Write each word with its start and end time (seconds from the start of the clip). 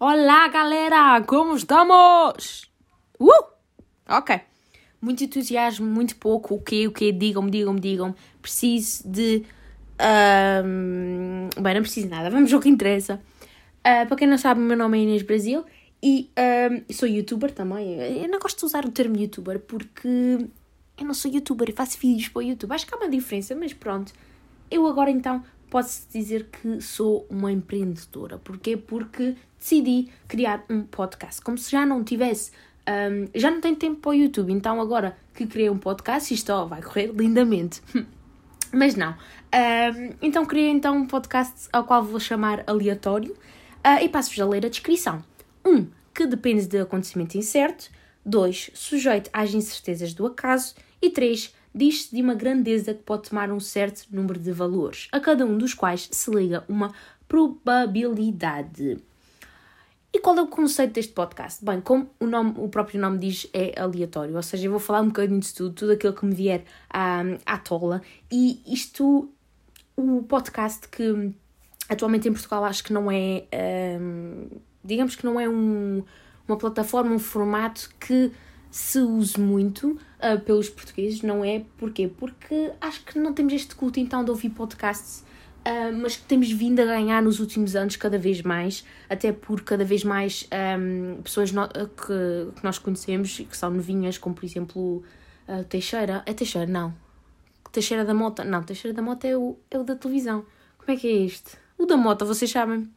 Olá, 0.00 0.46
galera! 0.48 1.20
Como 1.22 1.56
estamos? 1.56 2.70
Uh! 3.18 3.32
Ok. 4.08 4.40
Muito 5.00 5.24
entusiasmo, 5.24 5.86
muito 5.86 6.16
pouco. 6.16 6.54
O 6.54 6.60
quê? 6.62 6.86
O 6.86 6.92
quê? 6.92 7.10
Digam-me, 7.10 7.50
digam-me, 7.50 7.80
digam-me. 7.80 8.14
Preciso 8.40 9.08
de. 9.08 9.44
ahm, 9.98 11.48
Bem, 11.60 11.74
não 11.74 11.82
preciso 11.82 12.06
de 12.06 12.14
nada. 12.14 12.30
Vamos 12.30 12.52
ao 12.52 12.60
que 12.60 12.68
interessa. 12.68 13.20
Ah, 13.82 14.06
para 14.06 14.16
quem 14.16 14.28
não 14.28 14.38
sabe, 14.38 14.60
o 14.60 14.62
meu 14.64 14.76
nome 14.76 14.98
é 14.98 15.02
Inês 15.02 15.22
Brasil 15.22 15.64
e 16.02 16.30
ahm, 16.36 16.82
sou 16.92 17.08
youtuber 17.08 17.50
também. 17.52 17.94
Eu 18.22 18.28
não 18.28 18.38
gosto 18.38 18.58
de 18.60 18.64
usar 18.66 18.84
o 18.84 18.90
termo 18.92 19.16
youtuber 19.16 19.58
porque 19.60 20.08
eu 20.96 21.04
não 21.06 21.14
sou 21.14 21.30
youtuber 21.30 21.70
e 21.70 21.72
faço 21.72 21.98
vídeos 21.98 22.28
para 22.28 22.38
o 22.40 22.42
YouTube. 22.42 22.72
Acho 22.72 22.86
que 22.86 22.94
há 22.94 22.98
uma 22.98 23.08
diferença, 23.08 23.54
mas 23.56 23.72
pronto. 23.72 24.12
Eu 24.70 24.86
agora 24.86 25.10
então 25.10 25.42
posso 25.68 26.06
dizer 26.12 26.48
que 26.50 26.80
sou 26.80 27.26
uma 27.30 27.52
empreendedora. 27.52 28.38
Porquê? 28.38 28.76
Porque 28.76 29.36
decidi 29.58 30.08
criar 30.26 30.64
um 30.68 30.82
podcast. 30.82 31.40
Como 31.40 31.58
se 31.58 31.70
já 31.70 31.84
não 31.84 32.02
tivesse. 32.04 32.50
hum, 32.88 33.28
já 33.34 33.50
não 33.50 33.60
tenho 33.60 33.76
tempo 33.76 34.00
para 34.00 34.10
o 34.10 34.14
YouTube, 34.14 34.52
então 34.52 34.80
agora 34.80 35.16
que 35.34 35.46
criei 35.46 35.70
um 35.70 35.78
podcast, 35.78 36.32
isto 36.32 36.66
vai 36.66 36.82
correr 36.82 37.12
lindamente. 37.12 37.82
Mas 38.72 38.94
não. 38.94 39.12
Hum, 39.12 40.14
então 40.20 40.44
criei 40.44 40.68
então 40.68 40.96
um 40.96 41.06
podcast 41.06 41.68
ao 41.72 41.84
qual 41.84 42.02
vou 42.02 42.20
chamar 42.20 42.64
aleatório 42.66 43.34
ah, 43.82 44.02
e 44.02 44.08
passo-vos 44.08 44.40
a 44.40 44.46
ler 44.46 44.66
a 44.66 44.68
descrição. 44.68 45.22
Um, 45.64 45.86
que 46.14 46.26
depende 46.26 46.66
de 46.66 46.78
acontecimento 46.78 47.36
incerto. 47.38 47.90
2. 48.24 48.72
Sujeito 48.74 49.30
às 49.32 49.54
incertezas 49.54 50.12
do 50.12 50.26
acaso. 50.26 50.74
E 51.00 51.10
3. 51.10 51.54
Diz-se 51.74 52.14
de 52.14 52.22
uma 52.22 52.34
grandeza 52.34 52.94
que 52.94 53.02
pode 53.02 53.28
tomar 53.28 53.50
um 53.50 53.60
certo 53.60 54.06
número 54.10 54.38
de 54.38 54.52
valores, 54.52 55.08
a 55.12 55.20
cada 55.20 55.44
um 55.44 55.56
dos 55.56 55.74
quais 55.74 56.08
se 56.10 56.30
liga 56.30 56.64
uma 56.68 56.92
probabilidade. 57.28 58.98
E 60.12 60.18
qual 60.20 60.36
é 60.38 60.42
o 60.42 60.46
conceito 60.46 60.94
deste 60.94 61.12
podcast? 61.12 61.62
Bem, 61.64 61.80
como 61.80 62.08
o, 62.18 62.26
nome, 62.26 62.54
o 62.56 62.68
próprio 62.68 63.00
nome 63.00 63.18
diz, 63.18 63.46
é 63.52 63.78
aleatório, 63.78 64.34
ou 64.34 64.42
seja, 64.42 64.66
eu 64.66 64.70
vou 64.70 64.80
falar 64.80 65.02
um 65.02 65.08
bocadinho 65.08 65.38
de 65.40 65.52
tudo, 65.52 65.74
tudo 65.74 65.92
aquilo 65.92 66.14
que 66.14 66.24
me 66.24 66.34
vier 66.34 66.64
à, 66.88 67.20
à 67.44 67.58
tola. 67.58 68.00
E 68.32 68.62
isto, 68.66 69.28
o 69.94 70.22
podcast 70.22 70.88
que 70.88 71.32
atualmente 71.88 72.28
em 72.28 72.32
Portugal 72.32 72.64
acho 72.64 72.84
que 72.84 72.92
não 72.92 73.10
é, 73.10 73.44
hum, 74.00 74.48
digamos 74.84 75.14
que 75.16 75.24
não 75.24 75.38
é 75.38 75.48
um, 75.48 76.02
uma 76.46 76.56
plataforma, 76.56 77.14
um 77.14 77.18
formato 77.18 77.90
que 78.00 78.32
se 78.70 78.98
use 79.00 79.38
muito 79.40 79.98
ah, 80.20 80.36
pelos 80.36 80.68
portugueses, 80.68 81.22
não 81.22 81.44
é? 81.44 81.64
Porquê? 81.76 82.08
Porque 82.08 82.72
acho 82.80 83.04
que 83.04 83.18
não 83.18 83.32
temos 83.32 83.52
este 83.52 83.74
culto 83.74 83.98
então 84.00 84.24
de 84.24 84.30
ouvir 84.30 84.50
podcasts, 84.50 85.24
ah, 85.64 85.90
mas 85.92 86.16
que 86.16 86.22
temos 86.24 86.50
vindo 86.50 86.80
a 86.80 86.84
ganhar 86.84 87.22
nos 87.22 87.40
últimos 87.40 87.74
anos 87.76 87.96
cada 87.96 88.18
vez 88.18 88.42
mais, 88.42 88.84
até 89.08 89.32
por 89.32 89.62
cada 89.62 89.84
vez 89.84 90.04
mais 90.04 90.46
ahm, 90.50 91.20
pessoas 91.22 91.50
no- 91.52 91.68
que, 91.68 92.52
que 92.56 92.64
nós 92.64 92.78
conhecemos 92.78 93.38
e 93.40 93.44
que 93.44 93.56
são 93.56 93.70
novinhas, 93.70 94.18
como 94.18 94.34
por 94.34 94.44
exemplo 94.44 95.02
ah, 95.46 95.64
Teixeira. 95.68 96.22
É 96.26 96.32
Teixeira? 96.34 96.66
Não. 96.70 96.94
Teixeira 97.72 98.04
da 98.04 98.14
Mota? 98.14 98.44
Não, 98.44 98.62
Teixeira 98.62 98.94
da 98.94 99.02
Mota 99.02 99.26
é 99.26 99.36
o, 99.36 99.56
é 99.70 99.78
o 99.78 99.84
da 99.84 99.94
televisão. 99.94 100.44
Como 100.78 100.90
é 100.96 101.00
que 101.00 101.06
é 101.06 101.24
este? 101.24 101.52
O 101.76 101.84
da 101.86 101.96
Mota, 101.96 102.24
vocês 102.24 102.50
sabem? 102.50 102.88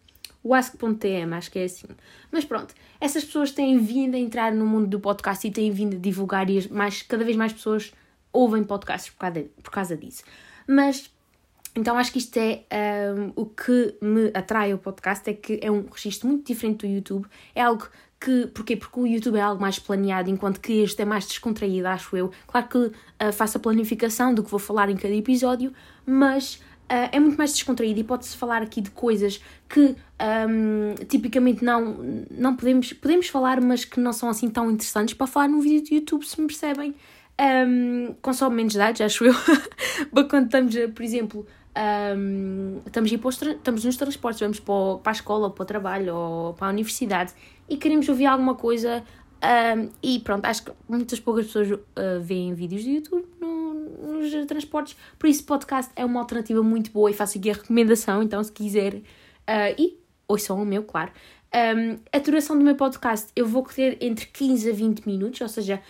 O 0.43 0.53
Ask.tm, 0.53 1.33
acho 1.33 1.51
que 1.51 1.59
é 1.59 1.65
assim. 1.65 1.87
Mas 2.31 2.45
pronto, 2.45 2.73
essas 2.99 3.23
pessoas 3.23 3.51
têm 3.51 3.77
vindo 3.77 4.15
a 4.15 4.17
entrar 4.17 4.51
no 4.51 4.65
mundo 4.65 4.87
do 4.87 4.99
podcast 4.99 5.47
e 5.47 5.51
têm 5.51 5.71
vindo 5.71 5.95
a 5.95 5.99
divulgar 5.99 6.49
e 6.49 6.67
mais, 6.71 7.01
cada 7.03 7.23
vez 7.23 7.37
mais 7.37 7.53
pessoas 7.53 7.93
ouvem 8.33 8.63
podcasts 8.63 9.11
por 9.11 9.19
causa, 9.19 9.45
por 9.61 9.71
causa 9.71 9.97
disso. 9.97 10.23
Mas, 10.67 11.11
então 11.75 11.97
acho 11.97 12.11
que 12.11 12.17
isto 12.17 12.35
é 12.37 12.63
ahm, 12.71 13.31
o 13.35 13.45
que 13.45 13.95
me 14.01 14.31
atrai 14.33 14.71
ao 14.71 14.77
podcast, 14.77 15.29
é 15.29 15.33
que 15.33 15.59
é 15.61 15.69
um 15.69 15.85
registro 15.91 16.27
muito 16.27 16.47
diferente 16.47 16.87
do 16.87 16.91
YouTube. 16.91 17.27
É 17.53 17.61
algo 17.61 17.87
que, 18.19 18.47
porquê? 18.47 18.77
Porque 18.77 18.99
o 18.99 19.07
YouTube 19.07 19.37
é 19.37 19.41
algo 19.41 19.61
mais 19.61 19.79
planeado, 19.79 20.29
enquanto 20.29 20.59
que 20.59 20.73
este 20.83 21.01
é 21.01 21.05
mais 21.05 21.27
descontraído, 21.27 21.87
acho 21.87 22.15
eu. 22.15 22.31
Claro 22.47 22.67
que 22.67 22.91
ah, 23.19 23.31
faço 23.31 23.57
a 23.57 23.59
planificação 23.59 24.33
do 24.33 24.43
que 24.43 24.49
vou 24.49 24.59
falar 24.59 24.89
em 24.89 24.95
cada 24.95 25.13
episódio, 25.13 25.73
mas 26.05 26.61
ah, 26.87 27.09
é 27.11 27.19
muito 27.19 27.37
mais 27.37 27.51
descontraído 27.53 27.99
e 27.99 28.03
pode-se 28.03 28.37
falar 28.37 28.61
aqui 28.61 28.79
de 28.79 28.91
coisas 28.91 29.41
que 29.67 29.95
ahm, 30.21 30.93
tipicamente 31.07 31.63
não, 31.65 31.97
não 32.29 32.55
podemos, 32.55 32.93
podemos 32.93 33.27
falar, 33.27 33.59
mas 33.59 33.83
que 33.85 33.99
não 33.99 34.13
são 34.13 34.29
assim 34.29 34.49
tão 34.49 34.69
interessantes 34.69 35.13
para 35.15 35.25
falar 35.27 35.47
num 35.47 35.59
vídeo 35.59 35.83
de 35.83 35.95
YouTube, 35.95 36.23
se 36.25 36.39
me 36.39 36.47
percebem. 36.47 36.93
Um, 37.41 38.13
consome 38.21 38.57
menos 38.57 38.75
dados, 38.75 39.01
acho 39.01 39.25
eu. 39.25 39.33
Quando 40.29 40.45
estamos, 40.45 40.75
por 40.93 41.01
exemplo, 41.03 41.47
um, 42.15 42.81
estamos, 42.85 43.11
para 43.15 43.51
estamos 43.53 43.83
nos 43.85 43.97
transportes, 43.97 44.41
vamos 44.41 44.59
para, 44.59 44.97
para 45.01 45.11
a 45.11 45.13
escola, 45.13 45.49
para 45.49 45.63
o 45.63 45.65
trabalho 45.65 46.15
ou 46.15 46.53
para 46.53 46.67
a 46.67 46.69
universidade 46.69 47.33
e 47.67 47.77
queremos 47.77 48.07
ouvir 48.07 48.27
alguma 48.27 48.53
coisa. 48.53 49.03
um, 49.75 49.89
e 50.03 50.19
pronto, 50.19 50.45
acho 50.45 50.63
que 50.65 50.71
muitas 50.87 51.19
poucas 51.19 51.47
pessoas 51.47 51.71
uh, 51.71 51.81
veem 52.21 52.53
vídeos 52.53 52.83
de 52.83 52.91
YouTube 52.91 53.25
no- 53.39 53.73
nos 54.19 54.45
transportes, 54.45 54.95
por 55.17 55.27
isso 55.27 55.43
podcast 55.43 55.91
é 55.95 56.05
uma 56.05 56.19
alternativa 56.19 56.61
muito 56.61 56.91
boa 56.91 57.09
e 57.09 57.13
faço 57.13 57.39
aqui 57.39 57.49
a 57.49 57.53
recomendação. 57.53 58.21
Então, 58.21 58.43
se 58.43 58.51
quiser, 58.51 58.95
uh, 58.95 59.01
e 59.79 59.97
ouçam 60.31 60.61
o 60.61 60.65
meu, 60.65 60.83
claro. 60.83 61.11
Um, 61.53 61.99
a 62.11 62.19
duração 62.19 62.57
do 62.57 62.63
meu 62.63 62.75
podcast 62.75 63.27
eu 63.35 63.45
vou 63.45 63.63
ter 63.63 63.97
entre 64.01 64.25
15 64.25 64.69
a 64.69 64.73
20 64.73 65.05
minutos, 65.05 65.41
ou 65.41 65.49
seja, 65.49 65.81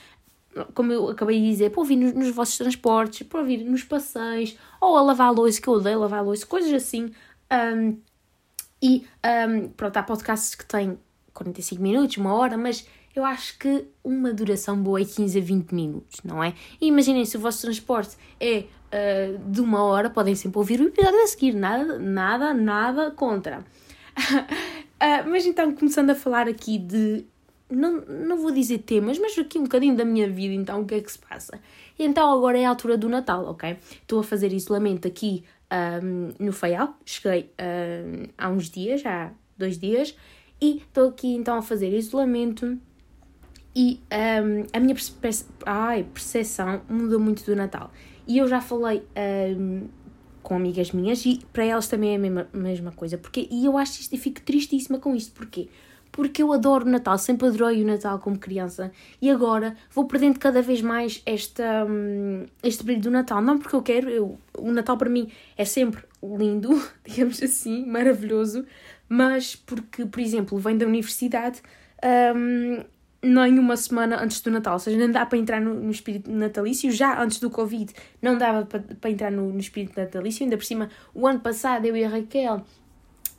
como 0.74 0.92
eu 0.92 1.10
acabei 1.10 1.40
de 1.40 1.50
dizer, 1.50 1.70
para 1.70 1.80
ouvir 1.80 1.96
nos, 1.96 2.14
nos 2.14 2.30
vossos 2.30 2.58
transportes, 2.58 3.28
para 3.28 3.40
ouvir 3.40 3.64
nos 3.64 3.84
passeios, 3.84 4.58
ou 4.80 4.98
a 4.98 5.02
lavar 5.02 5.28
a 5.28 5.32
louça, 5.32 5.62
que 5.62 5.68
eu 5.68 5.74
odeio 5.74 6.00
lavar 6.00 6.20
a 6.20 6.24
louça, 6.24 6.46
coisas 6.46 6.74
assim. 6.74 7.12
Um, 7.52 7.98
e 8.82 9.06
um, 9.50 9.70
pronto, 9.70 9.98
há 9.98 10.04
podcasts 10.04 10.56
que 10.56 10.66
têm 10.66 10.98
45 11.34 11.82
minutos, 11.82 12.18
uma 12.18 12.34
hora, 12.34 12.58
mas 12.58 12.88
eu 13.16 13.24
acho 13.24 13.58
que 13.60 13.86
uma 14.04 14.34
duração 14.34 14.82
boa 14.82 15.02
é 15.02 15.06
15 15.06 15.38
a 15.38 15.42
20 15.42 15.72
minutos, 15.74 16.20
não 16.24 16.44
é? 16.44 16.54
E 16.80 16.88
imaginem 16.88 17.26
se 17.26 17.38
o 17.38 17.40
vosso 17.40 17.62
transporte 17.62 18.18
é 18.40 18.66
uh, 18.92 19.38
de 19.52 19.62
uma 19.62 19.84
hora, 19.84 20.10
podem 20.10 20.34
sempre 20.34 20.58
ouvir 20.58 20.80
o 20.82 20.88
episódio 20.88 21.22
a 21.22 21.28
seguir, 21.28 21.54
nada, 21.54 22.00
nada, 22.00 22.54
nada 22.54 23.12
contra. 23.12 23.64
Ah, 25.04 25.24
mas 25.24 25.48
então, 25.48 25.74
começando 25.74 26.12
a 26.12 26.16
falar 26.16 26.48
aqui 26.48 26.78
de. 26.78 27.26
Não, 27.68 28.02
não 28.02 28.38
vou 28.38 28.52
dizer 28.52 28.78
temas, 28.80 29.18
mas 29.18 29.36
aqui 29.36 29.58
um 29.58 29.64
bocadinho 29.64 29.96
da 29.96 30.06
minha 30.06 30.30
vida, 30.30 30.54
então, 30.54 30.82
o 30.82 30.86
que 30.86 30.94
é 30.94 31.02
que 31.02 31.12
se 31.12 31.18
passa? 31.18 31.60
Então, 31.98 32.32
agora 32.32 32.60
é 32.60 32.66
a 32.66 32.70
altura 32.70 32.96
do 32.98 33.10
Natal, 33.10 33.46
ok? 33.48 33.78
Estou 34.00 34.20
a 34.20 34.24
fazer 34.24 34.54
isolamento 34.54 35.08
aqui 35.08 35.44
ahm, 35.72 36.34
no 36.38 36.54
Faial. 36.54 36.96
Cheguei 37.04 37.52
ahm, 37.58 38.28
há 38.38 38.50
uns 38.50 38.70
dias, 38.70 39.04
há 39.04 39.32
dois 39.58 39.80
dias, 39.80 40.16
e 40.62 40.78
estou 40.78 41.10
aqui 41.10 41.34
então 41.34 41.58
a 41.58 41.64
fazer 41.64 41.92
isolamento. 41.98 42.78
E 43.76 44.00
ahm, 44.12 44.68
a 44.72 44.80
minha 44.80 44.94
percepção 46.14 46.82
mudou 46.88 47.20
muito 47.20 47.44
do 47.44 47.56
Natal. 47.56 47.90
E 48.28 48.38
eu 48.38 48.48
já 48.48 48.62
falei 48.62 49.02
ahm, 49.16 49.88
com 50.42 50.56
amigas 50.56 50.92
minhas 50.92 51.26
e 51.26 51.40
para 51.52 51.66
elas 51.66 51.88
também 51.88 52.14
é 52.14 52.16
a 52.16 52.20
mesma, 52.20 52.48
mesma 52.54 52.92
coisa. 52.92 53.18
Porque, 53.18 53.48
e 53.50 53.66
eu 53.66 53.78
acho 53.78 54.02
isto 54.02 54.14
e 54.14 54.18
fico 54.18 54.42
tristíssima 54.42 55.00
com 55.00 55.16
isto. 55.16 55.34
Porquê? 55.34 55.68
Porque 56.12 56.44
eu 56.44 56.52
adoro 56.52 56.86
o 56.86 56.90
Natal, 56.90 57.18
sempre 57.18 57.48
adorei 57.48 57.82
o 57.82 57.88
Natal 57.88 58.20
como 58.20 58.38
criança 58.38 58.92
e 59.22 59.30
agora 59.30 59.78
vou 59.92 60.06
perdendo 60.06 60.40
cada 60.40 60.62
vez 60.62 60.82
mais 60.82 61.22
esta, 61.26 61.86
hum, 61.90 62.46
este 62.62 62.84
brilho 62.84 63.02
do 63.02 63.12
Natal. 63.12 63.42
Não 63.42 63.58
porque 63.58 63.76
eu 63.76 63.82
quero, 63.82 64.10
eu, 64.10 64.38
o 64.58 64.72
Natal 64.72 64.98
para 64.98 65.10
mim 65.10 65.30
é 65.58 65.64
sempre 65.64 66.04
lindo, 66.22 66.70
digamos 67.08 67.42
assim, 67.42 67.86
maravilhoso, 67.86 68.66
mas 69.08 69.56
porque, 69.56 70.06
por 70.06 70.20
exemplo, 70.20 70.58
venho 70.58 70.80
da 70.80 70.86
universidade 70.86 71.62
hum, 72.36 72.84
nem 73.24 73.60
uma 73.60 73.78
semana 73.78 74.22
antes 74.22 74.42
do 74.42 74.50
Natal, 74.50 74.74
ou 74.74 74.80
seja, 74.80 74.98
não 74.98 75.12
dá 75.12 75.26
para 75.26 75.38
entrar 75.38 75.62
no, 75.62 75.74
no 75.74 75.92
espírito 75.92 76.32
natalício. 76.32 76.92
Já 76.92 77.22
antes 77.22 77.40
do 77.40 77.50
Covid 77.50 77.94
não 78.22 78.38
dava 78.38 78.66
para, 78.66 78.80
para 78.80 79.10
entrar 79.10 79.32
no, 79.32 79.52
no 79.52 79.60
espírito 79.60 80.00
natalício, 80.00 80.44
ainda 80.44 80.58
por 80.58 80.66
cima, 80.66 80.90
o 81.14 81.28
ano 81.28 81.40
passado 81.40 81.86
eu 81.86 81.96
e 81.96 82.04
a 82.04 82.10
Raquel 82.10 82.64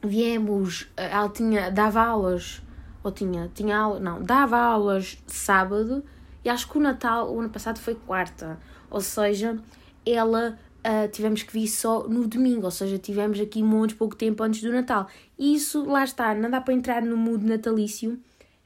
viemos, 0.04 0.88
eh, 0.96 1.10
ela 1.10 1.28
tinha, 1.28 1.70
dava 1.70 2.00
aulas, 2.00 2.62
ou 3.02 3.10
tinha, 3.10 3.50
tinha 3.54 3.76
aula, 3.76 4.00
não, 4.00 4.22
dava 4.22 4.58
aulas 4.58 5.18
sábado 5.26 6.04
e 6.44 6.48
acho 6.48 6.68
que 6.68 6.78
o 6.78 6.80
Natal, 6.80 7.32
o 7.32 7.40
ano 7.40 7.50
passado 7.50 7.78
foi 7.78 7.94
quarta, 7.94 8.58
ou 8.90 9.00
seja, 9.00 9.58
ela 10.04 10.58
ah, 10.84 11.06
tivemos 11.06 11.42
que 11.44 11.52
vir 11.52 11.68
só 11.68 12.08
no 12.08 12.26
domingo, 12.26 12.64
ou 12.64 12.70
seja, 12.70 12.98
tivemos 12.98 13.38
aqui 13.38 13.62
muito 13.62 13.96
pouco 13.96 14.16
tempo 14.16 14.42
antes 14.42 14.60
do 14.62 14.72
Natal. 14.72 15.06
E 15.38 15.54
isso, 15.54 15.84
lá 15.84 16.02
está, 16.02 16.34
não 16.34 16.50
dá 16.50 16.60
para 16.60 16.74
entrar 16.74 17.02
no 17.02 17.16
mood 17.16 17.44
natalício, 17.44 18.18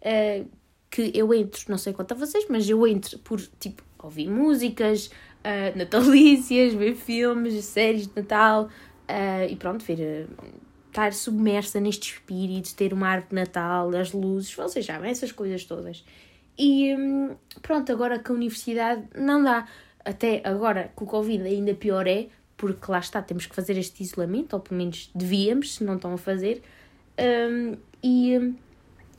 ah, 0.03 0.45
que 0.91 1.11
eu 1.15 1.33
entro, 1.35 1.63
não 1.69 1.79
sei 1.79 1.93
quanto 1.93 2.13
a 2.13 2.15
vocês, 2.15 2.47
mas 2.49 2.69
eu 2.69 2.87
entro 2.87 3.19
por, 3.21 3.41
tipo, 3.59 3.83
ouvir 3.99 4.29
músicas 4.29 5.11
ah, 5.45 5.73
natalícias, 5.77 6.75
ver 6.75 6.95
filmes, 6.95 7.65
séries 7.65 8.07
de 8.07 8.17
Natal, 8.17 8.69
ah, 9.09 9.47
e 9.47 9.57
pronto, 9.57 9.85
ver... 9.85 10.29
ah, 10.39 10.45
estar 10.97 11.13
submersa 11.13 11.79
neste 11.79 12.15
espírito, 12.15 12.75
ter 12.75 12.95
uma 12.95 13.09
árvore 13.09 13.29
de 13.29 13.35
Natal, 13.35 13.95
as 13.95 14.13
luzes, 14.13 14.55
vocês 14.55 14.87
sabem, 14.87 15.11
essas 15.11 15.31
coisas 15.31 15.63
todas. 15.65 16.03
E 16.59 16.95
hum, 16.95 17.37
pronto, 17.61 17.93
agora 17.93 18.19
que 18.19 18.31
a 18.31 18.35
universidade 18.35 19.05
não 19.15 19.43
dá. 19.43 19.69
Até 20.03 20.41
agora 20.43 20.91
com 20.95 21.05
o 21.05 21.07
Covid 21.07 21.45
ainda 21.45 21.75
pior 21.75 22.07
é, 22.07 22.29
porque 22.57 22.91
lá 22.91 22.99
está, 22.99 23.21
temos 23.21 23.45
que 23.45 23.55
fazer 23.55 23.77
este 23.77 24.03
isolamento, 24.03 24.55
ou 24.55 24.61
pelo 24.61 24.79
menos 24.79 25.11
devíamos, 25.15 25.75
se 25.75 25.85
não 25.85 25.97
estão 25.97 26.15
a 26.15 26.19
fazer. 26.19 26.63
Hum, 27.19 27.77
e 28.03 28.39
hum, 28.39 28.55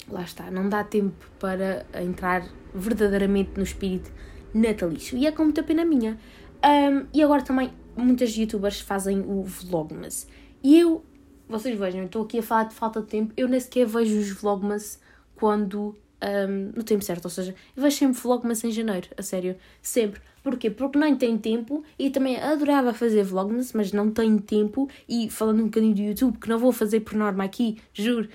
lá 0.10 0.24
está, 0.24 0.50
não 0.50 0.70
dá 0.70 0.84
tempo 0.84 1.30
para 1.40 1.86
entrar 2.02 2.48
verdadeiramente 2.74 3.52
no 3.58 3.64
espírito 3.64 4.12
natalício. 4.54 5.18
E 5.18 5.28
é 5.28 5.32
com 5.32 5.44
muita 5.44 5.64
pena 5.64 5.86
minha. 5.86 6.18
Um, 6.64 7.06
e 7.14 7.22
agora 7.22 7.42
também 7.42 7.72
muitas 7.96 8.36
youtubers 8.36 8.80
fazem 8.80 9.22
o 9.22 9.44
Vlogmas. 9.44 10.28
E 10.64 10.80
eu, 10.80 11.04
vocês 11.48 11.78
vejam, 11.78 12.04
estou 12.04 12.24
aqui 12.24 12.40
a 12.40 12.44
falar 12.44 12.66
de 12.66 12.76
falta 12.76 13.02
de 13.02 13.08
tempo, 13.08 13.34
eu 13.38 13.48
nem 13.48 13.60
sequer 13.60 13.86
vejo 13.86 14.18
os 14.18 14.32
Vlogmas 14.32 15.00
quando. 15.36 15.96
Um, 16.20 16.72
no 16.76 16.84
tempo 16.84 17.04
certo, 17.04 17.26
ou 17.26 17.30
seja, 17.30 17.54
eu 17.76 17.84
vejo 17.84 17.96
sempre 17.96 18.20
Vlogmas 18.20 18.64
em 18.64 18.72
janeiro, 18.72 19.08
a 19.16 19.22
sério, 19.22 19.56
sempre. 19.84 20.20
Porquê? 20.48 20.70
Porque 20.70 20.98
nem 20.98 21.14
tenho 21.14 21.38
tempo 21.38 21.84
e 22.00 22.10
também 22.10 22.38
adorava 22.38 22.94
fazer 22.94 23.22
Vlogmas, 23.22 23.74
mas 23.74 23.92
não 23.92 24.10
tenho 24.10 24.40
tempo. 24.40 24.90
E 25.06 25.30
falando 25.30 25.60
um 25.60 25.66
bocadinho 25.66 25.94
do 25.94 26.02
YouTube, 26.02 26.38
que 26.38 26.48
não 26.48 26.58
vou 26.58 26.72
fazer 26.72 27.02
por 27.02 27.16
norma 27.16 27.44
aqui, 27.44 27.78
juro, 27.94 28.30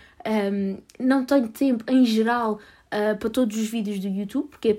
um, 0.53 0.77
não 1.01 1.25
tenho 1.25 1.49
tempo 1.49 1.91
em 1.91 2.05
geral 2.05 2.61
uh, 2.89 3.17
para 3.17 3.31
todos 3.31 3.57
os 3.57 3.67
vídeos 3.67 3.99
do 3.99 4.09
YouTube, 4.09 4.49
porque 4.49 4.69
é 4.69 4.79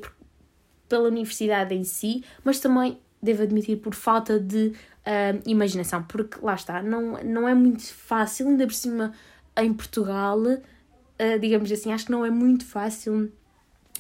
pela 0.88 1.08
universidade 1.08 1.74
em 1.74 1.84
si, 1.84 2.24
mas 2.44 2.60
também 2.60 3.00
devo 3.20 3.42
admitir 3.42 3.78
por 3.78 3.96
falta 3.96 4.40
de 4.40 4.68
uh, 4.68 5.42
imaginação, 5.48 6.04
porque 6.04 6.38
lá 6.40 6.54
está, 6.54 6.84
não, 6.84 7.14
não 7.24 7.50
é 7.50 7.56
muito 7.56 7.92
fácil, 7.92 8.48
ainda 8.48 8.68
por 8.68 8.76
cima 8.76 9.12
em 9.58 9.74
Portugal, 9.74 10.38
uh, 10.40 11.40
digamos 11.42 11.72
assim, 11.72 11.92
acho 11.92 12.06
que 12.06 12.12
não 12.12 12.24
é 12.24 12.30
muito 12.30 12.64
fácil 12.64 13.32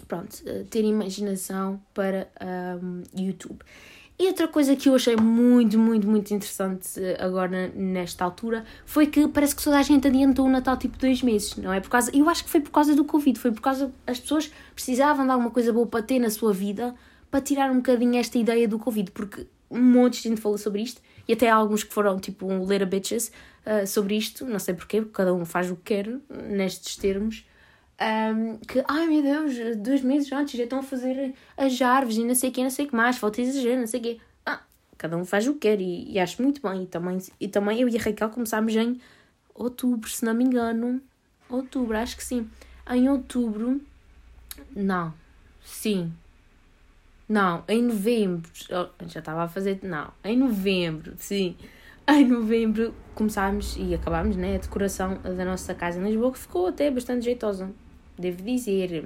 pronto, 0.05 0.33
uh, 0.45 0.63
ter 0.65 0.83
imaginação 0.83 1.81
para 1.94 2.27
um, 2.81 3.03
YouTube. 3.15 3.59
E 4.17 4.27
outra 4.27 4.47
coisa 4.47 4.75
que 4.75 4.88
eu 4.88 4.95
achei 4.95 5.15
muito, 5.15 5.77
muito, 5.77 6.07
muito 6.07 6.33
interessante 6.33 6.88
agora 7.17 7.69
nesta 7.75 8.23
altura 8.23 8.63
foi 8.85 9.07
que 9.07 9.27
parece 9.27 9.55
que 9.55 9.63
toda 9.63 9.79
a 9.79 9.81
gente 9.81 10.07
adiantou 10.07 10.45
o 10.45 10.50
Natal 10.50 10.77
tipo 10.77 10.97
dois 11.00 11.23
meses, 11.23 11.55
não 11.57 11.73
é? 11.73 11.79
Por 11.79 11.89
causa, 11.89 12.15
eu 12.15 12.29
acho 12.29 12.44
que 12.44 12.50
foi 12.50 12.61
por 12.61 12.69
causa 12.69 12.95
do 12.95 13.03
Covid, 13.03 13.39
foi 13.39 13.51
por 13.51 13.61
causa 13.61 13.91
as 14.05 14.19
pessoas 14.19 14.51
precisavam 14.75 15.25
de 15.25 15.31
alguma 15.31 15.50
coisa 15.50 15.73
boa 15.73 15.88
para 15.88 16.03
ter 16.03 16.19
na 16.19 16.29
sua 16.29 16.53
vida 16.53 16.94
para 17.33 17.41
tirar 17.41 17.71
um 17.71 17.77
bocadinho 17.77 18.15
esta 18.17 18.38
ideia 18.38 18.67
do 18.67 18.77
Covid, 18.77 19.09
porque 19.09 19.47
um 19.69 19.81
monte 19.81 20.21
de 20.21 20.29
gente 20.29 20.39
falou 20.39 20.59
sobre 20.59 20.83
isto 20.83 21.01
e 21.27 21.33
até 21.33 21.50
alguns 21.50 21.83
que 21.83 21.91
foram 21.91 22.19
tipo 22.19 22.47
ler 22.63 22.83
a 22.83 22.85
bitches 22.85 23.31
uh, 23.65 23.88
sobre 23.88 24.15
isto, 24.15 24.45
não 24.45 24.59
sei 24.59 24.75
porquê, 24.75 25.01
porque 25.01 25.13
cada 25.13 25.33
um 25.33 25.44
faz 25.44 25.71
o 25.71 25.75
que 25.75 25.95
quer 25.95 26.19
nestes 26.29 26.95
termos. 26.95 27.44
Um, 28.01 28.57
que, 28.57 28.84
ai 28.88 29.07
meu 29.07 29.22
Deus, 29.22 29.78
dois 29.78 30.01
meses 30.01 30.31
antes 30.31 30.56
já 30.56 30.63
estão 30.63 30.80
a 30.80 30.84
fazer 30.84 31.34
as 31.56 31.80
árvores 31.81 32.18
e 32.18 32.24
não 32.24 32.36
sei 32.36 32.50
o 32.50 32.54
que, 32.54 32.63
não 32.63 32.69
sei 32.69 32.86
o 32.86 32.90
que 32.90 32.95
mais, 32.95 33.18
falta 33.18 33.42
exagero, 33.42 33.80
não 33.80 33.88
sei 33.88 34.00
o 34.00 34.04
que. 34.04 34.22
Ah, 34.45 34.62
cada 34.98 35.16
um 35.16 35.24
faz 35.24 35.48
o 35.48 35.54
que 35.54 35.60
quer 35.60 35.80
e, 35.80 36.12
e, 36.12 36.19
acho 36.19 36.42
muito 36.42 36.62
bem. 36.62 36.84
E 36.84 36.88
também, 36.88 37.19
e 37.40 37.48
também 37.48 37.80
eu 37.80 37.88
e 37.88 37.98
a 37.98 38.01
Raquel 38.01 38.30
começámos 38.30 38.75
em 38.75 39.00
outubro, 39.54 40.10
se 40.10 40.25
não 40.25 40.34
me 40.34 40.44
engano. 40.44 41.01
Outubro, 41.50 41.98
acho 41.98 42.18
que 42.18 42.24
sim. 42.24 42.50
Em 42.90 43.07
outubro, 43.07 43.80
não, 44.75 45.13
sim, 45.63 46.12
não, 47.28 47.63
em 47.68 47.81
novembro. 47.81 48.50
Oh, 48.69 49.07
já 49.07 49.19
estava 49.19 49.44
a 49.44 49.48
fazer. 49.48 49.80
Não, 49.81 50.12
em 50.24 50.38
novembro, 50.38 51.13
sim. 51.18 51.56
Em 52.07 52.28
novembro 52.28 52.94
começámos 53.16 53.78
e 53.78 53.96
acabámos 53.96 54.36
né, 54.36 54.56
a 54.56 54.60
decoração 54.60 55.18
da 55.18 55.46
nossa 55.46 55.74
casa 55.74 56.00
em 56.00 56.04
Lisboa, 56.04 56.34
que 56.34 56.39
ficou 56.39 56.68
até 56.68 56.92
bastante 56.92 57.25
jeitosa, 57.25 57.72
devo 58.18 58.42
dizer. 58.44 59.06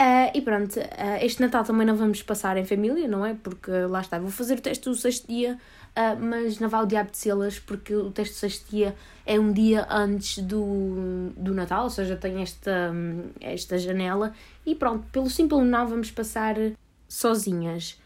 Uh, 0.00 0.32
e 0.32 0.40
pronto, 0.40 0.80
uh, 0.80 1.18
este 1.20 1.42
Natal 1.42 1.62
também 1.62 1.86
não 1.86 1.94
vamos 1.94 2.22
passar 2.22 2.56
em 2.56 2.64
família, 2.64 3.06
não 3.06 3.24
é? 3.24 3.34
Porque 3.34 3.70
lá 3.70 4.00
está, 4.00 4.18
vou 4.18 4.30
fazer 4.30 4.54
o 4.56 4.60
teste 4.62 4.88
do 4.88 4.94
sexto 4.94 5.28
dia, 5.28 5.58
uh, 5.90 6.18
mas 6.18 6.58
não 6.58 6.70
vai 6.70 6.82
o 6.82 6.86
diabo 6.86 7.10
de 7.10 7.18
selas, 7.18 7.58
porque 7.58 7.94
o 7.94 8.10
teste 8.10 8.34
do 8.34 8.38
sexto 8.38 8.70
dia 8.70 8.96
é 9.26 9.38
um 9.38 9.52
dia 9.52 9.86
antes 9.90 10.38
do, 10.38 11.30
do 11.36 11.52
Natal, 11.52 11.84
ou 11.84 11.90
seja, 11.90 12.16
tem 12.16 12.40
esta, 12.40 12.94
esta 13.42 13.76
janela. 13.76 14.32
E 14.64 14.74
pronto, 14.74 15.06
pelo 15.12 15.28
simples 15.28 15.66
não, 15.66 15.86
vamos 15.86 16.10
passar 16.10 16.56
sozinhas. 17.06 18.00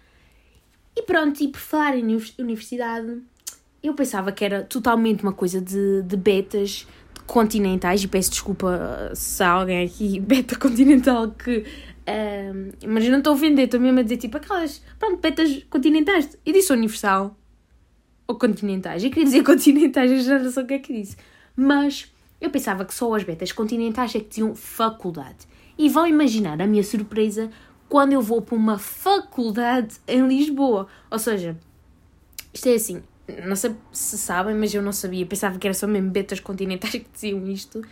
E 0.96 1.02
pronto, 1.02 1.40
e 1.44 1.48
por 1.48 1.60
falar 1.60 1.96
em 1.96 2.18
universidade, 2.38 3.22
eu 3.80 3.94
pensava 3.94 4.32
que 4.32 4.44
era 4.44 4.64
totalmente 4.64 5.22
uma 5.22 5.32
coisa 5.32 5.60
de, 5.60 6.02
de 6.02 6.16
betas 6.16 6.88
continentais, 7.26 8.02
e 8.02 8.08
peço 8.08 8.30
desculpa 8.30 9.10
se 9.14 9.42
há 9.42 9.50
alguém 9.50 9.84
aqui 9.84 10.20
beta 10.20 10.56
continental 10.56 11.30
que. 11.30 11.64
Um, 12.06 12.70
mas 12.86 13.04
eu 13.04 13.10
não 13.10 13.18
estou 13.18 13.32
a 13.32 13.36
ofender, 13.36 13.64
estou 13.64 13.80
mesmo 13.80 13.98
a 13.98 14.02
dizer 14.02 14.18
tipo 14.18 14.36
aquelas, 14.36 14.82
pronto, 14.98 15.20
betas 15.20 15.64
continentais. 15.70 16.36
E 16.44 16.52
disse 16.52 16.72
universal. 16.72 17.36
Ou 18.26 18.38
continentais. 18.38 19.04
Eu 19.04 19.10
queria 19.10 19.24
dizer 19.24 19.42
continentais, 19.44 20.10
eu 20.10 20.20
já 20.20 20.38
não 20.38 20.50
sei 20.50 20.62
o 20.62 20.66
que 20.66 20.74
é 20.74 20.78
que 20.78 20.92
disse. 20.92 21.16
Mas 21.56 22.12
eu 22.40 22.50
pensava 22.50 22.84
que 22.84 22.94
só 22.94 23.14
as 23.14 23.22
betas 23.22 23.52
continentais 23.52 24.14
é 24.14 24.18
que 24.18 24.26
tinham 24.26 24.54
faculdade. 24.54 25.46
E 25.78 25.88
vão 25.88 26.06
imaginar 26.06 26.60
a 26.60 26.66
minha 26.66 26.82
surpresa 26.82 27.50
quando 27.88 28.12
eu 28.12 28.20
vou 28.20 28.42
para 28.42 28.56
uma 28.56 28.78
faculdade 28.78 29.96
em 30.06 30.26
Lisboa. 30.26 30.86
Ou 31.10 31.18
seja, 31.18 31.56
isto 32.52 32.68
é 32.68 32.74
assim, 32.74 33.02
não 33.44 33.56
sei 33.56 33.74
se 33.92 34.18
sabem, 34.18 34.54
mas 34.54 34.74
eu 34.74 34.82
não 34.82 34.92
sabia, 34.92 35.24
pensava 35.24 35.58
que 35.58 35.66
era 35.66 35.74
só 35.74 35.86
mesmo 35.86 36.10
betas 36.10 36.40
continentais 36.40 36.94
que 36.94 37.06
diziam 37.12 37.46
isto. 37.46 37.82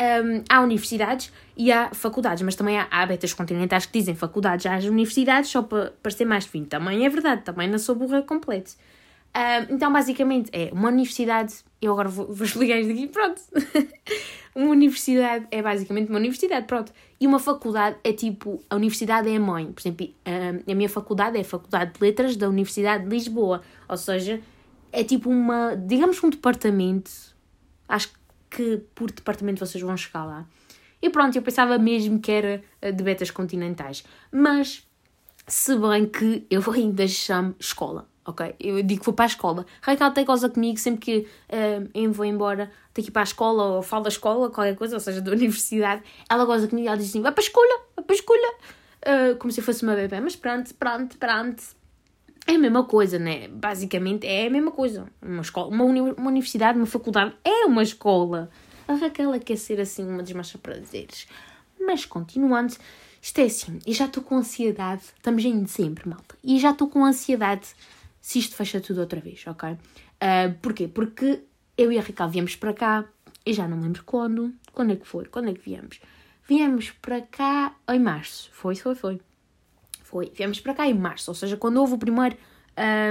Um, 0.00 0.44
há 0.48 0.60
universidades 0.60 1.32
e 1.56 1.72
há 1.72 1.90
faculdades, 1.92 2.42
mas 2.42 2.54
também 2.54 2.78
há, 2.78 2.86
há 2.88 3.04
betas 3.04 3.32
continentais 3.32 3.84
que 3.84 3.98
dizem 3.98 4.14
faculdades, 4.14 4.64
as 4.66 4.84
universidades, 4.84 5.50
só 5.50 5.62
para 5.62 5.92
parecer 6.02 6.24
mais 6.24 6.46
fino. 6.46 6.66
Também 6.66 7.04
é 7.04 7.08
verdade, 7.08 7.42
também 7.42 7.68
não 7.68 7.78
sou 7.78 7.96
burra 7.96 8.22
completo. 8.22 8.72
Um, 9.36 9.74
então, 9.74 9.92
basicamente, 9.92 10.50
é 10.52 10.70
uma 10.72 10.88
universidade. 10.88 11.56
Eu 11.82 11.92
agora 11.92 12.08
vou, 12.08 12.32
vou 12.32 12.46
explicar 12.46 12.78
isto 12.78 12.92
aqui, 12.92 13.08
pronto. 13.08 13.40
uma 14.54 14.70
universidade 14.70 15.46
é 15.50 15.60
basicamente 15.60 16.08
uma 16.08 16.18
universidade, 16.18 16.66
pronto. 16.66 16.92
E 17.20 17.26
uma 17.26 17.38
faculdade 17.38 17.96
é 18.02 18.12
tipo, 18.12 18.62
a 18.70 18.76
universidade 18.76 19.28
é 19.28 19.36
a 19.36 19.40
mãe. 19.40 19.70
Por 19.72 19.80
exemplo, 19.80 20.08
a 20.24 20.74
minha 20.74 20.88
faculdade 20.88 21.36
é 21.36 21.40
a 21.40 21.44
Faculdade 21.44 21.92
de 21.94 22.00
Letras 22.00 22.36
da 22.36 22.48
Universidade 22.48 23.04
de 23.04 23.10
Lisboa. 23.10 23.62
Ou 23.88 23.96
seja, 23.96 24.40
é 24.92 25.04
tipo 25.04 25.30
uma, 25.30 25.74
digamos 25.76 26.22
um 26.22 26.30
departamento. 26.30 27.10
Acho 27.88 28.10
que 28.50 28.78
por 28.94 29.10
departamento 29.10 29.64
vocês 29.64 29.82
vão 29.82 29.96
chegar 29.96 30.24
lá. 30.24 30.46
E 31.00 31.10
pronto, 31.10 31.36
eu 31.36 31.42
pensava 31.42 31.78
mesmo 31.78 32.18
que 32.18 32.30
era 32.30 32.62
eh, 32.82 32.92
de 32.92 33.04
betas 33.04 33.30
continentais. 33.30 34.04
Mas, 34.32 34.86
se 35.46 35.76
bem 35.76 36.06
que 36.06 36.46
eu 36.50 36.62
ainda 36.72 37.06
chamo 37.06 37.54
escola 37.58 38.08
ok? 38.28 38.54
Eu 38.60 38.82
digo 38.82 39.00
que 39.00 39.06
vou 39.06 39.14
para 39.14 39.24
a 39.24 39.28
escola. 39.28 39.66
Raquel 39.80 40.10
tem 40.12 40.24
coisa 40.24 40.48
comigo 40.48 40.78
sempre 40.78 41.00
que 41.00 41.18
uh, 41.48 41.88
eu 41.94 42.12
vou 42.12 42.26
embora, 42.26 42.70
tenho 42.92 43.04
que 43.04 43.10
ir 43.10 43.12
para 43.12 43.22
a 43.22 43.24
escola 43.24 43.64
ou 43.64 43.82
falo 43.82 44.04
da 44.04 44.10
escola, 44.10 44.50
qualquer 44.50 44.76
coisa, 44.76 44.96
ou 44.96 45.00
seja, 45.00 45.20
da 45.20 45.32
universidade. 45.32 46.02
Ela 46.28 46.44
goza 46.44 46.68
comigo, 46.68 46.88
ela 46.88 46.96
diz 46.96 47.08
assim: 47.08 47.22
vai 47.22 47.32
para 47.32 47.42
a 47.42 47.46
escola, 47.46 47.80
vai 47.96 48.04
para 48.04 48.14
a 48.14 48.18
escola. 48.18 48.54
Uh, 48.98 49.36
como 49.38 49.50
se 49.50 49.60
eu 49.60 49.64
fosse 49.64 49.82
uma 49.82 49.94
bebê, 49.94 50.20
mas 50.20 50.36
pronto, 50.36 50.74
pronto, 50.74 51.16
pronto. 51.16 51.62
É 52.48 52.54
a 52.54 52.58
mesma 52.58 52.82
coisa, 52.82 53.18
né? 53.18 53.46
Basicamente 53.48 54.26
é 54.26 54.46
a 54.46 54.50
mesma 54.50 54.70
coisa. 54.70 55.06
Uma 55.20 55.42
escola, 55.42 55.68
uma, 55.68 55.84
uni 55.84 56.00
uma 56.00 56.30
universidade, 56.30 56.78
uma 56.78 56.86
faculdade 56.86 57.34
é 57.44 57.66
uma 57.66 57.82
escola. 57.82 58.50
A 58.88 58.94
Raquel 58.94 59.38
quer 59.40 59.58
ser 59.58 59.78
assim 59.78 60.08
uma 60.08 60.22
desmancha 60.22 60.56
prazeres. 60.56 61.28
Mas 61.78 62.06
continuando, 62.06 62.74
isto 63.20 63.38
é 63.38 63.44
assim, 63.44 63.78
e 63.86 63.92
já 63.92 64.06
estou 64.06 64.22
com 64.22 64.38
ansiedade, 64.38 65.02
estamos 65.14 65.44
em 65.44 65.62
dezembro, 65.62 66.08
malta, 66.08 66.36
e 66.42 66.58
já 66.58 66.70
estou 66.70 66.88
com 66.88 67.04
ansiedade 67.04 67.68
se 68.18 68.38
isto 68.38 68.56
fecha 68.56 68.80
tudo 68.80 69.00
outra 69.00 69.20
vez, 69.20 69.46
ok? 69.46 69.72
Uh, 69.72 70.54
porquê? 70.62 70.88
Porque 70.88 71.42
eu 71.76 71.92
e 71.92 71.98
a 71.98 72.02
Raquel 72.02 72.30
viemos 72.30 72.56
para 72.56 72.72
cá, 72.72 73.04
e 73.44 73.52
já 73.52 73.68
não 73.68 73.78
lembro 73.78 74.02
quando. 74.04 74.54
Quando 74.72 74.92
é 74.92 74.96
que 74.96 75.06
foi? 75.06 75.26
Quando 75.26 75.50
é 75.50 75.52
que 75.54 75.60
viemos? 75.60 76.00
Viemos 76.48 76.92
para 76.92 77.20
cá 77.20 77.74
em 77.90 77.98
março. 77.98 78.48
Foi, 78.54 78.74
foi, 78.74 78.94
foi. 78.94 79.20
Foi. 80.08 80.32
Viemos 80.34 80.58
para 80.58 80.72
cá 80.72 80.88
em 80.88 80.94
março, 80.94 81.30
ou 81.30 81.34
seja, 81.34 81.54
quando 81.54 81.76
houve 81.76 81.92
o 81.92 81.98
primeiro 81.98 82.34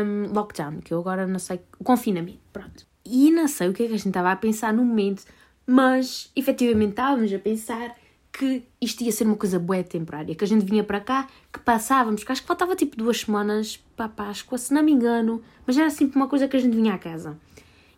um, 0.04 0.34
lockdown, 0.34 0.80
que 0.82 0.92
eu 0.92 0.98
agora 0.98 1.28
não 1.28 1.38
sei. 1.38 1.62
O 1.80 1.84
confinamento, 1.84 2.40
pronto. 2.52 2.88
E 3.06 3.30
não 3.30 3.48
sei 3.48 3.70
o 3.70 3.74
que 3.74 3.84
é 3.84 3.88
que 3.88 3.94
a 3.94 3.98
gente 3.98 4.08
estava 4.08 4.32
a 4.32 4.36
pensar 4.36 4.74
no 4.74 4.84
momento, 4.84 5.24
mas 5.66 6.32
efetivamente 6.36 6.92
estávamos 6.92 7.32
a 7.32 7.38
pensar 7.38 7.96
que 8.34 8.64
isto 8.82 9.04
ia 9.04 9.12
ser 9.12 9.26
uma 9.26 9.36
coisa 9.36 9.60
boa 9.60 9.84
temporária, 9.84 10.34
que 10.34 10.44
a 10.44 10.48
gente 10.48 10.66
vinha 10.66 10.84
para 10.84 11.00
cá, 11.00 11.28
que 11.54 11.60
passávamos, 11.60 12.24
que 12.24 12.32
acho 12.32 12.42
que 12.42 12.48
faltava 12.48 12.76
tipo 12.76 12.98
duas 12.98 13.20
semanas 13.22 13.78
para 13.96 14.06
a 14.06 14.10
Páscoa, 14.10 14.58
se 14.58 14.74
não 14.74 14.82
me 14.82 14.92
engano, 14.92 15.42
mas 15.68 15.78
era 15.78 15.92
sempre 15.92 16.16
uma 16.16 16.28
coisa 16.28 16.48
que 16.48 16.58
a 16.58 16.60
gente 16.60 16.76
vinha 16.76 16.96
à 16.96 16.98
casa. 16.98 17.38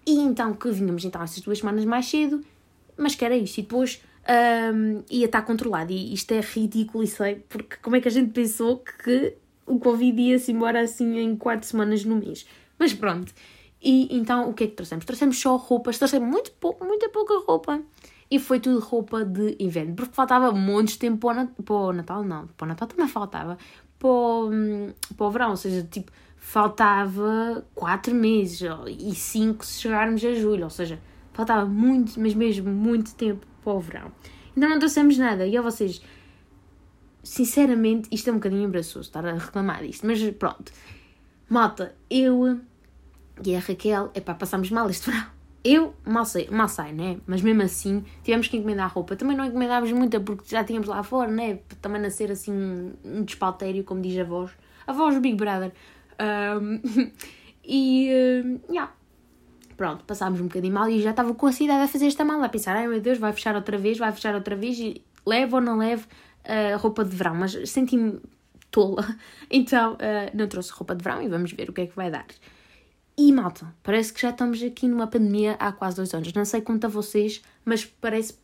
E 0.06 0.20
então 0.20 0.54
que 0.54 0.70
vinhamos 0.72 1.06
então 1.06 1.24
essas 1.24 1.40
duas 1.40 1.60
semanas 1.60 1.86
mais 1.86 2.06
cedo, 2.06 2.44
mas 2.98 3.16
que 3.16 3.24
era 3.24 3.38
isso, 3.38 3.62
e 3.62 3.64
depois 3.64 4.02
um, 4.28 5.04
ia 5.10 5.26
estar 5.26 5.42
controlado. 5.42 5.92
E 5.92 6.14
isto 6.14 6.32
é 6.32 6.42
ridículo, 6.42 7.04
e 7.04 7.08
sei, 7.08 7.36
porque 7.48 7.78
como 7.82 7.96
é 7.96 8.02
que 8.02 8.08
a 8.08 8.12
gente 8.12 8.32
pensou 8.32 8.78
que 8.78 9.36
o 9.66 9.80
Covid 9.80 10.22
ia-se 10.22 10.52
embora 10.52 10.82
assim 10.82 11.18
em 11.20 11.36
quatro 11.36 11.68
semanas 11.68 12.04
no 12.04 12.16
mês? 12.16 12.46
Mas 12.78 12.94
pronto. 12.94 13.34
E 13.82 14.16
então 14.16 14.50
o 14.50 14.54
que 14.54 14.66
é 14.66 14.68
que 14.68 14.74
trouxemos? 14.74 15.06
Trouxemos 15.06 15.40
só 15.40 15.56
roupas, 15.56 15.98
trouxemos 15.98 16.30
muito 16.30 16.52
pouco, 16.54 16.84
muita 16.86 17.10
pouca 17.10 17.40
roupa 17.46 17.82
e 18.30 18.38
foi 18.38 18.60
tudo 18.60 18.80
roupa 18.80 19.26
de 19.26 19.56
inverno, 19.60 19.96
porque 19.96 20.14
faltava 20.14 20.52
montes 20.52 20.94
de 20.94 21.00
tempo 21.00 21.18
para 21.18 21.30
o, 21.30 21.34
Natal, 21.34 21.64
para 21.64 21.76
o 21.76 21.94
Natal, 21.94 22.24
não, 22.24 22.48
para 22.48 22.66
o 22.66 22.68
Natal 22.68 22.88
também 22.88 23.08
faltava, 23.08 23.58
para 23.98 24.08
o, 24.08 24.50
hum, 24.52 24.94
para 25.18 25.26
o 25.26 25.32
verão, 25.32 25.50
ou 25.52 25.58
seja, 25.58 25.84
tipo, 25.90 26.12
faltava 26.38 27.66
4 27.74 28.14
meses 28.14 28.62
e 28.88 29.16
5 29.16 29.66
se 29.66 29.82
chegarmos 29.82 30.24
a 30.24 30.34
julho, 30.34 30.66
ou 30.66 30.70
seja, 30.70 31.00
faltava 31.34 31.66
muito, 31.66 32.20
mas 32.20 32.36
mesmo 32.36 32.70
muito 32.70 33.16
tempo 33.16 33.48
para 33.70 33.78
o 33.78 33.80
verão. 33.80 34.12
Ainda 34.56 34.68
não 34.68 34.80
trouxemos 34.80 35.18
nada. 35.18 35.46
E 35.46 35.56
a 35.56 35.62
vocês, 35.62 36.02
sinceramente, 37.24 38.10
isto 38.12 38.30
é 38.30 38.34
um 38.34 38.38
bocadinho 38.38 38.64
embaraçoso 38.64 39.08
estar 39.08 39.26
a 39.26 39.34
reclamar 39.34 39.84
disto, 39.84 40.08
mas 40.08 40.20
pronto. 40.32 40.72
Malta, 41.48 41.96
eu 42.10 42.60
e 43.46 43.56
a 43.56 43.60
Raquel, 43.60 44.12
epá, 44.16 44.34
passámos 44.34 44.72
mal 44.72 44.90
este 44.90 45.10
verão. 45.10 45.26
Eu 45.64 45.94
mal 46.06 46.26
sei, 46.26 46.48
mal 46.50 46.70
sai, 46.70 46.94
né? 46.94 47.20
Mas 47.28 47.42
mesmo 47.42 47.62
assim 47.62 48.04
tivemos 48.24 48.48
que 48.48 48.58
encomendar 48.58 48.92
roupa. 48.92 49.16
Também 49.16 49.36
não 49.38 49.46
encomendávamos 49.46 49.92
muita 49.92 50.20
porque 50.20 50.44
já 50.48 50.64
tínhamos 50.64 50.88
lá 50.88 51.04
fora, 51.04 51.30
né? 51.30 51.60
Também 51.82 52.02
nascer 52.02 52.32
assim 52.32 52.52
um, 52.52 52.94
um 53.04 53.24
despaltério, 53.24 53.84
como 53.84 54.02
diz 54.02 54.18
a 54.18 54.24
voz. 54.24 54.52
A 54.88 54.94
voz 54.94 55.16
do 55.16 55.22
Big 55.22 55.36
Brother. 55.36 55.74
Um, 56.20 56.82
e, 57.64 58.10
uh, 58.10 58.74
yeah. 58.74 58.92
Pronto, 59.80 60.04
passámos 60.04 60.42
um 60.42 60.48
bocadinho 60.48 60.74
mal 60.74 60.90
e 60.90 61.02
já 61.02 61.12
estava 61.12 61.34
com 61.34 61.48
a 61.48 61.54
cidade 61.54 61.84
a 61.84 61.88
fazer 61.88 62.08
esta 62.08 62.26
mala, 62.26 62.48
a 62.48 62.50
pensar, 62.50 62.76
ai 62.76 62.86
meu 62.86 63.00
Deus, 63.00 63.18
vai 63.18 63.32
fechar 63.32 63.56
outra 63.56 63.78
vez, 63.78 63.98
vai 63.98 64.12
fechar 64.12 64.36
outra 64.36 64.54
vez 64.54 64.78
e 64.78 65.02
levo 65.26 65.56
ou 65.56 65.62
não 65.62 65.78
levo 65.78 66.06
uh, 66.44 66.78
roupa 66.78 67.06
de 67.06 67.16
verão. 67.16 67.34
Mas 67.34 67.58
senti-me 67.70 68.20
tola, 68.70 69.08
então 69.50 69.94
uh, 69.94 70.38
não 70.38 70.50
trouxe 70.50 70.74
roupa 70.74 70.94
de 70.94 71.02
verão 71.02 71.22
e 71.22 71.30
vamos 71.30 71.54
ver 71.54 71.70
o 71.70 71.72
que 71.72 71.80
é 71.80 71.88
que 71.88 71.96
vai 71.96 72.12
dar. 72.12 72.26
E 73.18 73.32
malta, 73.32 73.74
parece 73.82 74.12
que 74.12 74.22
já 74.22 74.32
estamos 74.32 74.62
aqui 74.62 74.86
numa 74.86 75.08
pandemia 75.08 75.54
há 75.54 75.72
quase 75.72 75.96
dois 75.96 76.14
anos. 76.14 76.34
Não 76.34 76.44
sei 76.44 76.60
quanto 76.60 76.84
a 76.84 76.90
vocês, 76.90 77.42
mas 77.64 77.86
parece. 77.86 78.38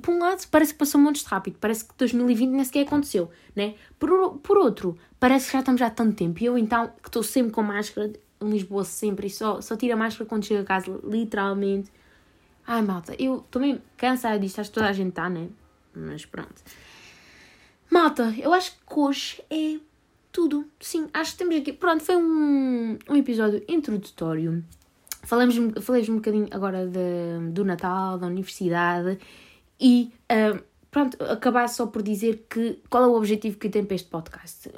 Por 0.00 0.14
um 0.14 0.18
lado, 0.18 0.42
parece 0.50 0.72
que 0.72 0.78
passou 0.78 0.98
muito 0.98 1.22
rápido. 1.24 1.58
Parece 1.60 1.84
que 1.84 1.92
2020 1.98 2.50
nem 2.50 2.64
sequer 2.64 2.86
aconteceu, 2.86 3.30
né? 3.54 3.74
Por, 3.98 4.38
por 4.38 4.56
outro, 4.56 4.96
parece 5.20 5.48
que 5.48 5.52
já 5.52 5.58
estamos 5.58 5.82
há 5.82 5.90
tanto 5.90 6.16
tempo. 6.16 6.42
E 6.42 6.46
eu, 6.46 6.56
então, 6.56 6.90
que 7.02 7.10
estou 7.10 7.22
sempre 7.22 7.52
com 7.52 7.62
máscara, 7.62 8.10
em 8.40 8.50
Lisboa 8.50 8.84
sempre, 8.84 9.26
e 9.26 9.30
só, 9.30 9.60
só 9.60 9.76
tiro 9.76 9.94
a 9.94 9.96
máscara 9.96 10.28
quando 10.28 10.44
chego 10.44 10.62
a 10.62 10.64
casa, 10.64 11.00
literalmente. 11.04 11.90
Ai, 12.66 12.82
malta, 12.82 13.14
eu 13.18 13.38
estou 13.38 13.60
meio 13.60 13.80
cansada 13.96 14.38
disto. 14.38 14.60
Acho 14.60 14.70
que 14.70 14.74
toda 14.74 14.88
a 14.88 14.92
gente 14.92 15.08
está, 15.08 15.28
né? 15.28 15.48
Mas 15.94 16.26
pronto. 16.26 16.62
Malta, 17.90 18.34
eu 18.38 18.52
acho 18.52 18.72
que 18.72 18.98
hoje 18.98 19.42
é 19.50 19.78
tudo. 20.30 20.66
Sim, 20.78 21.08
acho 21.14 21.32
que 21.32 21.38
temos 21.38 21.56
aqui. 21.56 21.72
Pronto, 21.72 22.04
foi 22.04 22.16
um, 22.16 22.98
um 23.08 23.16
episódio 23.16 23.64
introdutório. 23.66 24.62
Falamos, 25.22 25.56
falei 25.82 26.08
um 26.10 26.16
bocadinho 26.16 26.48
agora 26.50 26.86
de, 26.86 27.50
do 27.50 27.64
Natal, 27.64 28.18
da 28.18 28.26
universidade 28.26 29.18
e 29.80 30.12
uh, 30.30 30.62
pronto, 30.90 31.22
acabar 31.24 31.68
só 31.68 31.86
por 31.86 32.02
dizer 32.02 32.46
que 32.48 32.80
qual 32.88 33.04
é 33.04 33.06
o 33.06 33.14
objetivo 33.14 33.58
que 33.58 33.68
tem 33.68 33.84
para 33.84 33.96
este 33.96 34.08
podcast. 34.08 34.70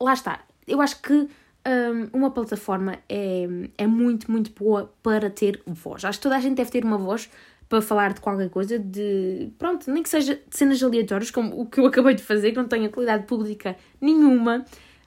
Lá 0.00 0.14
está. 0.14 0.44
Eu 0.66 0.80
acho 0.80 1.00
que 1.02 1.28
um, 1.66 2.18
uma 2.18 2.30
plataforma 2.30 2.98
é, 3.08 3.46
é 3.78 3.86
muito, 3.86 4.30
muito 4.30 4.50
boa 4.52 4.92
para 5.02 5.30
ter 5.30 5.62
voz. 5.66 6.04
Acho 6.04 6.18
que 6.18 6.22
toda 6.22 6.36
a 6.36 6.40
gente 6.40 6.56
deve 6.56 6.70
ter 6.70 6.84
uma 6.84 6.98
voz 6.98 7.30
para 7.68 7.80
falar 7.80 8.12
de 8.12 8.20
qualquer 8.20 8.50
coisa, 8.50 8.78
de 8.78 9.50
pronto, 9.58 9.90
nem 9.90 10.02
que 10.02 10.08
seja 10.08 10.34
de 10.34 10.56
cenas 10.56 10.82
aleatórias, 10.82 11.30
como 11.30 11.58
o 11.58 11.66
que 11.66 11.80
eu 11.80 11.86
acabei 11.86 12.14
de 12.14 12.22
fazer, 12.22 12.50
que 12.50 12.56
não 12.58 12.68
tem 12.68 12.84
atualidade 12.84 13.26
pública 13.26 13.76
nenhuma. 14.00 14.64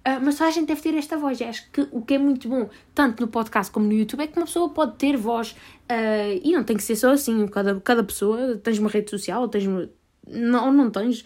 Uh, 0.07 0.21
mas 0.21 0.35
só 0.35 0.45
a 0.45 0.51
gente 0.51 0.67
deve 0.67 0.81
ter 0.81 0.93
esta 0.95 1.17
voz. 1.17 1.41
Eu 1.41 1.49
acho 1.49 1.69
que 1.71 1.87
o 1.91 2.01
que 2.01 2.13
é 2.13 2.17
muito 2.17 2.47
bom, 2.47 2.69
tanto 2.93 3.21
no 3.21 3.27
podcast 3.27 3.71
como 3.71 3.87
no 3.87 3.93
YouTube, 3.93 4.21
é 4.21 4.27
que 4.27 4.37
uma 4.37 4.45
pessoa 4.45 4.69
pode 4.69 4.95
ter 4.97 5.17
voz. 5.17 5.51
Uh, 5.89 6.39
e 6.43 6.53
não 6.53 6.63
tem 6.63 6.77
que 6.77 6.83
ser 6.83 6.95
só 6.95 7.11
assim. 7.11 7.47
Cada, 7.47 7.79
cada 7.81 8.03
pessoa, 8.03 8.55
tens 8.57 8.77
uma 8.77 8.89
rede 8.89 9.09
social, 9.09 9.47
tens 9.47 9.65
uma, 9.65 9.89
não, 10.27 10.71
não 10.71 10.89
tens. 10.89 11.25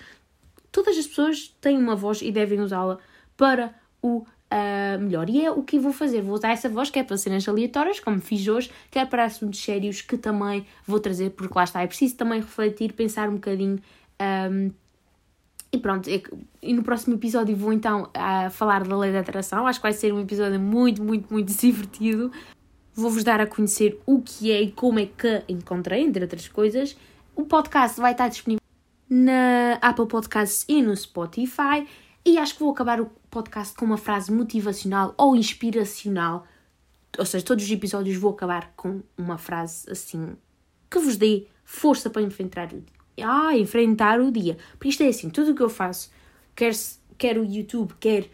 Todas 0.72 0.98
as 0.98 1.08
pessoas 1.08 1.56
têm 1.62 1.78
uma 1.78 1.96
voz 1.96 2.22
e 2.22 2.32
devem 2.32 2.62
usá-la 2.62 2.98
para 3.36 3.74
o 4.02 4.26
uh, 4.52 5.00
melhor. 5.02 5.30
E 5.30 5.46
é 5.46 5.52
o 5.52 5.64
que 5.64 5.78
eu 5.78 5.82
vou 5.82 5.94
fazer. 5.94 6.22
Vou 6.22 6.36
usar 6.36 6.52
essa 6.52 6.70
voz, 6.70 6.90
quer 6.90 7.06
para 7.06 7.18
cenas 7.18 7.48
aleatórias, 7.48 8.00
como 8.00 8.20
fiz 8.20 8.48
hoje, 8.48 8.72
quer 8.92 9.08
para 9.08 9.26
assuntos 9.26 9.60
sérios 9.64 10.02
que 10.02 10.18
também 10.18 10.66
vou 10.86 11.00
trazer, 11.00 11.32
porque 11.32 11.54
lá 11.56 11.64
está. 11.64 11.82
É 11.82 11.88
preciso 11.88 12.16
também 12.16 12.40
refletir, 12.40 12.94
pensar 12.94 13.30
um 13.30 13.36
bocadinho. 13.36 13.80
Um, 14.52 14.72
e 15.72 15.78
pronto, 15.78 16.10
e 16.10 16.74
no 16.74 16.82
próximo 16.82 17.16
episódio 17.16 17.56
vou 17.56 17.72
então 17.72 18.10
a 18.14 18.50
falar 18.50 18.84
da 18.84 18.98
lei 18.98 19.12
da 19.12 19.20
atração. 19.20 19.68
Acho 19.68 19.80
que 19.80 19.84
vai 19.84 19.94
ser 19.94 20.12
um 20.12 20.20
episódio 20.20 20.60
muito, 20.60 21.04
muito, 21.04 21.32
muito 21.32 21.54
divertido. 21.54 22.32
Vou-vos 22.94 23.24
dar 23.24 23.40
a 23.40 23.46
conhecer 23.46 24.02
o 24.06 24.20
que 24.22 24.52
é 24.52 24.62
e 24.62 24.72
como 24.72 25.00
é 25.00 25.06
que 25.06 25.44
encontrei, 25.48 26.02
entre 26.04 26.24
outras 26.24 26.48
coisas. 26.48 26.98
O 27.36 27.46
podcast 27.46 28.02
vai 28.02 28.12
estar 28.12 28.28
disponível 28.28 28.60
na 29.10 29.78
Apple 29.82 30.08
Podcasts 30.08 30.66
e 30.68 30.82
no 30.82 30.96
Spotify. 30.96 31.88
E 32.30 32.38
acho 32.38 32.54
que 32.54 32.60
vou 32.60 32.72
acabar 32.72 33.02
o 33.02 33.08
podcast 33.32 33.76
com 33.76 33.86
uma 33.86 33.98
frase 33.98 34.32
motivacional 34.32 35.16
ou 35.18 35.36
inspiracional. 35.36 36.46
Ou 37.18 37.26
seja, 37.26 37.44
todos 37.44 37.66
os 37.66 37.72
episódios 37.72 38.18
vou 38.18 38.32
acabar 38.32 38.72
com 38.76 39.02
uma 39.18 39.40
frase 39.40 39.90
assim 39.90 40.38
que 40.92 41.00
vos 41.00 41.18
dê 41.18 41.48
força 41.66 42.08
para 42.08 42.22
enfrentar 42.22 42.72
o 42.72 42.84
ah, 43.24 43.58
enfrentar 43.58 44.22
o 44.22 44.32
dia. 44.32 44.58
Porque 44.74 44.90
isto 44.90 45.02
é 45.02 45.08
assim, 45.08 45.32
tudo 45.32 45.54
o 45.54 45.56
que 45.56 45.64
eu 45.64 45.70
faço, 45.70 46.12
quer, 46.56 46.72
quer 47.18 47.40
o 47.40 47.44
YouTube, 47.44 47.96
quer 48.00 48.30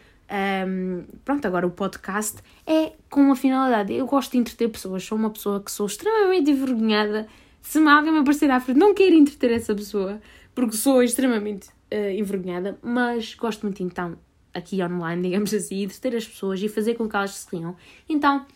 um, 0.68 1.06
pronto, 1.24 1.46
agora 1.46 1.66
o 1.66 1.70
podcast, 1.70 2.42
é 2.66 2.92
com 3.08 3.22
uma 3.22 3.34
finalidade. 3.34 3.94
Eu 3.94 4.04
gosto 4.04 4.32
de 4.32 4.38
entreter 4.38 4.68
pessoas, 4.68 5.04
sou 5.04 5.16
uma 5.16 5.30
pessoa 5.30 5.58
que 5.58 5.72
sou 5.72 5.86
extremamente 5.86 6.50
envergonhada. 6.50 7.26
Se 7.62 7.78
alguém 7.78 8.12
me 8.12 8.18
aparecer 8.18 8.50
à 8.50 8.60
frente, 8.60 8.76
não 8.76 8.92
quero 8.92 9.14
entreter 9.14 9.52
essa 9.52 9.74
pessoa, 9.74 10.20
porque 10.54 10.76
sou 10.76 11.02
extremamente 11.02 11.70
uh, 11.92 12.10
envergonhada, 12.10 12.78
mas 12.82 13.34
gosto 13.34 13.62
muito 13.62 13.82
então, 13.82 14.16
aqui 14.52 14.82
online, 14.82 15.22
digamos 15.28 15.52
assim, 15.52 15.76
de 15.76 15.84
entreter 15.84 16.16
as 16.16 16.26
pessoas 16.26 16.60
e 16.62 16.68
fazer 16.68 16.94
com 16.94 17.08
que 17.08 17.16
elas 17.16 17.34
se 17.34 17.56
riam. 17.56 17.76
Então, 18.08 18.46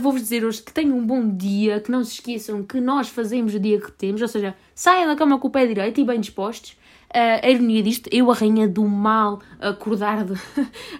vou-vos 0.00 0.20
dizer 0.20 0.44
hoje 0.44 0.62
que 0.62 0.72
tenham 0.72 0.98
um 0.98 1.06
bom 1.06 1.28
dia, 1.28 1.80
que 1.80 1.90
não 1.90 2.02
se 2.02 2.14
esqueçam 2.14 2.62
que 2.64 2.80
nós 2.80 3.08
fazemos 3.08 3.54
o 3.54 3.60
dia 3.60 3.80
que 3.80 3.92
temos, 3.92 4.20
ou 4.20 4.28
seja, 4.28 4.54
saiam 4.74 5.06
da 5.06 5.14
cama 5.14 5.38
com 5.38 5.46
o 5.46 5.50
pé 5.50 5.66
direito 5.66 6.00
e 6.00 6.04
bem 6.04 6.20
dispostos. 6.20 6.76
Uh, 7.10 7.40
a 7.42 7.48
ironia 7.48 7.82
disto, 7.82 8.10
eu, 8.12 8.30
a 8.30 8.34
rainha 8.34 8.68
do 8.68 8.84
mal, 8.86 9.40
acordar 9.60 10.24
de, 10.24 10.34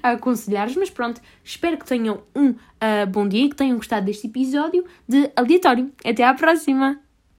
a 0.03 0.13
aconselhar-vos, 0.13 0.77
mas 0.77 0.89
pronto, 0.89 1.21
espero 1.43 1.77
que 1.77 1.85
tenham 1.85 2.23
um 2.35 2.51
uh, 2.51 3.07
bom 3.09 3.27
dia 3.27 3.45
e 3.45 3.49
que 3.49 3.57
tenham 3.57 3.77
gostado 3.77 4.07
deste 4.07 4.27
episódio 4.27 4.85
de 5.09 5.31
Aleatório. 5.35 5.91
Até 6.05 6.25
à 6.25 6.33
próxima! 6.33 7.06